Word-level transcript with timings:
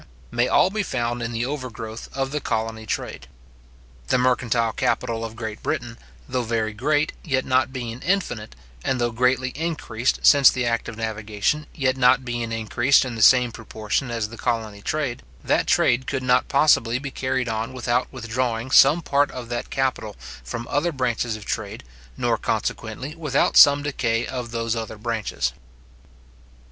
may 0.31 0.47
all 0.47 0.71
be 0.71 0.81
found 0.81 1.21
in 1.21 1.31
the 1.31 1.45
overgrowth 1.45 2.09
of 2.17 2.31
the 2.31 2.41
colony 2.41 2.87
trade. 2.87 3.27
The 4.07 4.17
mercantile 4.17 4.73
capital 4.73 5.23
of 5.23 5.35
Great 5.35 5.61
Britain, 5.61 5.99
though 6.27 6.41
very 6.41 6.73
great, 6.73 7.13
yet 7.23 7.45
not 7.45 7.71
being 7.71 8.01
infinite, 8.01 8.55
and 8.83 8.99
though 8.99 9.11
greatly 9.11 9.49
increased 9.49 10.21
since 10.25 10.49
the 10.49 10.65
act 10.65 10.89
of 10.89 10.97
navigation, 10.97 11.67
yet 11.75 11.97
not 11.97 12.25
being 12.25 12.51
increased 12.51 13.05
in 13.05 13.13
the 13.13 13.21
same 13.21 13.51
proportion 13.51 14.09
as 14.09 14.29
the 14.29 14.37
colony 14.37 14.81
trade, 14.81 15.21
that 15.43 15.67
trade 15.67 16.07
could 16.07 16.23
not 16.23 16.47
possibly 16.47 16.97
be 16.97 17.11
carried 17.11 17.47
on 17.47 17.71
without 17.71 18.11
withdrawing 18.11 18.71
some 18.71 19.03
part 19.03 19.29
of 19.29 19.49
that 19.49 19.69
capital 19.69 20.15
from 20.43 20.67
other 20.71 20.91
branches 20.91 21.35
of 21.35 21.45
trade, 21.45 21.83
nor 22.17 22.39
consequently 22.39 23.13
without 23.13 23.55
some 23.55 23.83
decay 23.83 24.25
of 24.25 24.49
those 24.49 24.75
other 24.75 24.97
branches. 24.97 25.53